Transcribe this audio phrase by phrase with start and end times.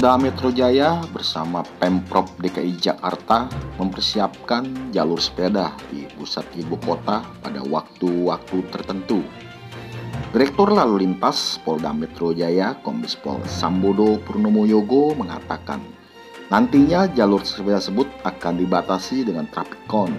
[0.00, 7.60] Polda Metro Jaya bersama Pemprov DKI Jakarta mempersiapkan jalur sepeda di pusat ibu kota pada
[7.60, 9.20] waktu-waktu tertentu.
[10.32, 15.84] Direktur Lalu Lintas Polda Metro Jaya Kombes Pol Sambodo Purnomo Yogo mengatakan
[16.48, 20.16] nantinya jalur sepeda tersebut akan dibatasi dengan traffic cone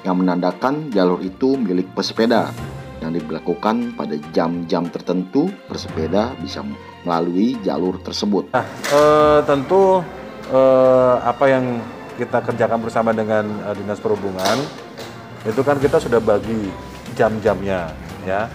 [0.00, 2.48] yang menandakan jalur itu milik pesepeda
[3.10, 6.62] yang diberlakukan pada jam-jam tertentu bersepeda bisa
[7.02, 8.46] melalui jalur tersebut.
[8.54, 8.62] Nah,
[8.94, 9.98] eh, tentu
[10.46, 11.82] eh, apa yang
[12.14, 14.62] kita kerjakan bersama dengan eh, dinas perhubungan
[15.42, 16.70] itu kan kita sudah bagi
[17.18, 17.90] jam-jamnya
[18.22, 18.46] ya.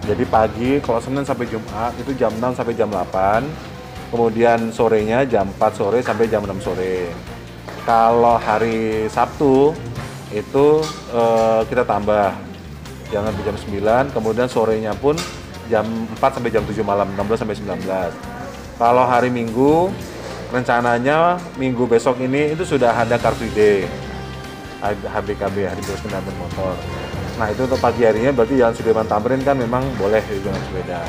[0.00, 3.44] Jadi pagi kalau Senin sampai Jumat itu jam 6 sampai jam 8.
[4.08, 7.12] Kemudian sorenya jam 4 sore sampai jam 6 sore.
[7.84, 9.76] Kalau hari Sabtu
[10.32, 10.80] itu
[11.12, 12.49] eh, kita tambah
[13.10, 15.18] jangan jam 9, kemudian sorenya pun
[15.70, 15.86] jam
[16.18, 18.14] 4 sampai jam 7 malam, 16 sampai 19.
[18.80, 19.92] Kalau hari Minggu,
[20.50, 23.86] rencananya minggu besok ini itu sudah ada Car Free Day.
[24.80, 26.74] HBKB, Hari Bebas Kendaraan Motor.
[27.36, 31.04] Nah itu untuk pagi harinya berarti Jalan Sudirman Tamrin kan memang boleh dengan sepeda.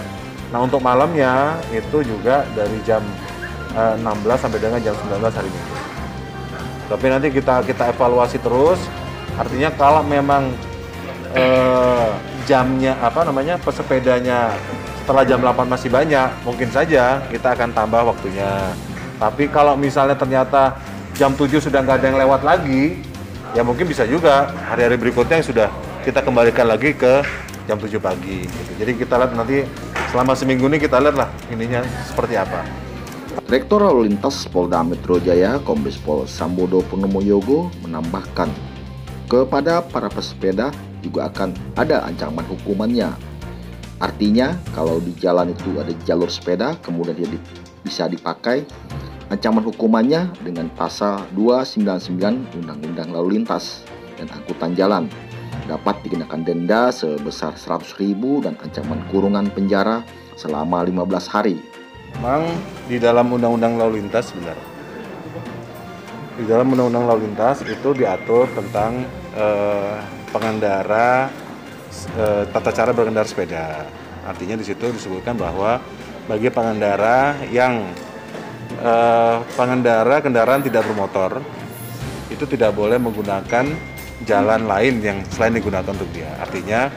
[0.52, 3.00] Nah untuk malamnya itu juga dari jam
[3.72, 4.04] eh, 16
[4.36, 5.76] sampai dengan jam 19 hari Minggu.
[6.92, 8.80] Tapi nanti kita kita evaluasi terus.
[9.40, 10.52] Artinya kalau memang
[11.36, 12.10] eh,
[12.46, 14.56] jamnya apa namanya pesepedanya
[15.02, 18.72] setelah jam 8 masih banyak, mungkin saja kita akan tambah waktunya.
[19.18, 20.78] Tapi kalau misalnya ternyata
[21.18, 23.02] jam 7 sudah nggak ada yang lewat lagi,
[23.58, 25.68] ya mungkin bisa juga hari-hari berikutnya yang sudah
[26.06, 27.26] kita kembalikan lagi ke
[27.66, 28.46] jam 7 pagi.
[28.46, 28.72] Gitu.
[28.78, 29.66] Jadi kita lihat nanti
[30.14, 32.62] selama seminggu ini kita lihat lah ininya seperti apa.
[33.52, 38.48] Direktur Lalu Lintas Polda Metro Jaya Kombes Pol Sambodo Purnomo Yogo menambahkan
[39.28, 40.72] kepada para pesepeda
[41.02, 43.10] juga akan ada ancaman hukumannya.
[44.02, 47.38] Artinya, kalau di jalan itu ada jalur sepeda, kemudian dia di,
[47.86, 48.66] bisa dipakai,
[49.30, 53.86] ancaman hukumannya dengan pasal 299 Undang-Undang Lalu Lintas
[54.18, 55.06] dan Angkutan Jalan
[55.70, 60.02] dapat dikenakan denda sebesar 100.000 dan ancaman kurungan penjara
[60.34, 61.62] selama 15 hari.
[62.18, 62.44] Memang
[62.90, 64.58] di dalam Undang-Undang Lalu Lintas benar.
[66.36, 69.06] Di dalam Undang-Undang Lalu Lintas itu diatur tentang
[69.36, 69.96] eh,
[70.32, 71.32] pengendara
[72.18, 73.86] eh, tata cara berkendara sepeda.
[74.28, 75.82] Artinya di situ disebutkan bahwa
[76.30, 77.86] bagi pengendara yang
[78.80, 81.42] eh, pengendara kendaraan tidak bermotor
[82.32, 83.68] itu tidak boleh menggunakan
[84.24, 86.32] jalan lain yang selain digunakan untuk dia.
[86.40, 86.88] Artinya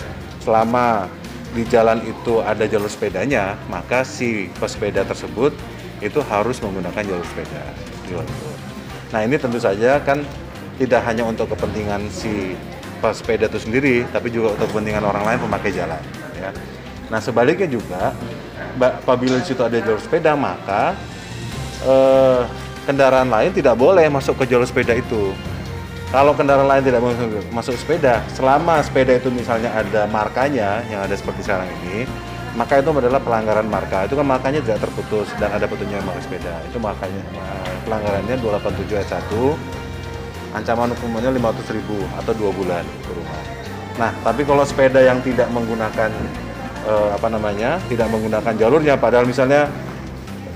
[0.45, 1.09] selama
[1.55, 5.55] di jalan itu ada jalur sepedanya, maka si pesepeda tersebut
[6.03, 7.65] itu harus menggunakan jalur sepeda.
[9.15, 10.27] Nah ini tentu saja kan
[10.79, 12.59] tidak hanya untuk kepentingan si
[12.99, 16.01] pesepeda itu sendiri, tapi juga untuk kepentingan orang lain pemakai jalan.
[16.41, 16.51] Ya.
[17.13, 18.17] Nah sebaliknya juga,
[18.81, 20.97] apabila di situ ada jalur sepeda, maka
[21.85, 22.43] eh,
[22.89, 25.37] kendaraan lain tidak boleh masuk ke jalur sepeda itu.
[26.15, 27.03] Kalau kendaraan lain tidak
[27.51, 32.07] masuk sepeda, selama sepeda itu misalnya ada markanya yang ada seperti sekarang ini,
[32.55, 34.07] maka itu adalah pelanggaran marka.
[34.07, 36.55] Itu kan markanya tidak terputus dan ada petunjuk marka sepeda.
[36.71, 37.23] Itu makanya
[37.83, 39.84] pelanggarannya 287 ayat 1.
[40.55, 43.45] Ancaman hukumannya 500 ribu atau dua bulan kurungan.
[43.99, 46.11] Nah, tapi kalau sepeda yang tidak menggunakan
[46.87, 49.67] eh, apa namanya, tidak menggunakan jalurnya, padahal misalnya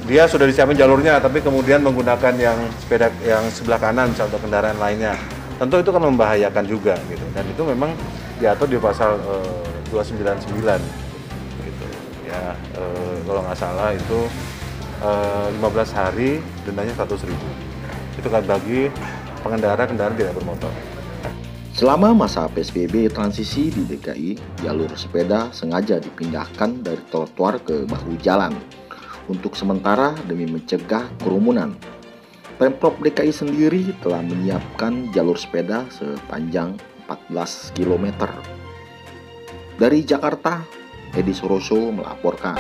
[0.09, 4.79] dia sudah disiapin jalurnya, tapi kemudian menggunakan yang sepeda yang sebelah kanan, misalnya untuk kendaraan
[4.81, 5.13] lainnya,
[5.61, 7.27] tentu itu kan membahayakan juga gitu.
[7.37, 7.93] Dan itu memang
[8.41, 9.35] diatur di pasal e,
[9.93, 10.49] 299
[11.61, 11.87] gitu.
[12.25, 12.83] Ya e,
[13.29, 14.21] kalau nggak salah itu
[15.05, 15.11] e,
[15.61, 16.31] 15 hari
[16.65, 17.49] dendanya 100 ribu.
[18.17, 18.89] Itu kan bagi
[19.49, 20.73] pengendara kendaraan tidak bermotor
[21.73, 28.53] Selama masa PSBB transisi di DKI, jalur sepeda sengaja dipindahkan dari trotoar ke bahu jalan
[29.31, 31.79] untuk sementara demi mencegah kerumunan
[32.59, 36.75] Pemprov DKI sendiri telah menyiapkan jalur sepeda sepanjang
[37.07, 38.27] 14 km.
[39.79, 40.67] Dari Jakarta,
[41.15, 42.59] Edi Soroso melaporkan.